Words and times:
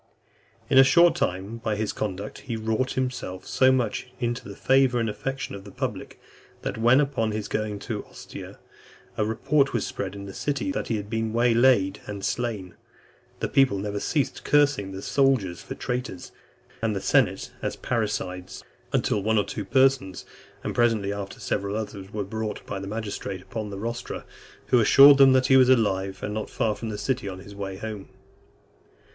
In 0.67 0.79
a 0.79 0.83
short 0.83 1.13
time, 1.13 1.57
by 1.59 1.75
this 1.75 1.93
conduct, 1.93 2.39
he 2.39 2.55
wrought 2.55 2.93
himself 2.93 3.45
so 3.45 3.71
much 3.71 4.07
into 4.19 4.49
the 4.49 4.55
favour 4.55 4.99
and 4.99 5.07
affection 5.07 5.53
of 5.53 5.63
the 5.63 5.69
public, 5.69 6.19
that 6.63 6.75
when, 6.75 6.99
upon 6.99 7.31
his 7.33 7.47
going 7.47 7.77
to 7.81 8.03
Ostia, 8.05 8.57
a 9.15 9.23
report 9.23 9.73
was 9.73 9.85
spread 9.85 10.15
in 10.15 10.25
the 10.25 10.33
city 10.33 10.71
that 10.71 10.87
he 10.87 10.95
had 10.97 11.07
been 11.07 11.33
way 11.33 11.53
laid 11.53 12.01
and 12.07 12.25
slain, 12.25 12.73
the 13.41 13.47
people 13.47 13.77
never 13.77 13.99
ceased 13.99 14.43
cursing 14.43 14.91
the 14.91 15.03
soldiers 15.03 15.61
for 15.61 15.75
traitors, 15.75 16.31
and 16.81 16.95
the 16.95 16.99
senate 16.99 17.51
as 17.61 17.75
parricides, 17.75 18.63
until 18.91 19.21
one 19.21 19.37
or 19.37 19.43
two 19.45 19.63
persons, 19.63 20.25
and 20.63 20.73
presently 20.73 21.13
after 21.13 21.39
several 21.39 21.75
others, 21.75 22.11
were 22.11 22.23
brought 22.23 22.65
by 22.65 22.79
the 22.79 22.87
magistrates 22.87 23.43
upon 23.43 23.69
the 23.69 23.77
rostra, 23.77 24.25
who 24.69 24.79
assured 24.79 25.19
them 25.19 25.33
that 25.33 25.45
he 25.45 25.57
was 25.57 25.69
alive, 25.69 26.23
and 26.23 26.33
not 26.33 26.49
far 26.49 26.73
from 26.73 26.89
the 26.89 26.97
city, 26.97 27.29
on 27.29 27.37
his 27.37 27.53
way 27.53 27.77
home. 27.77 28.09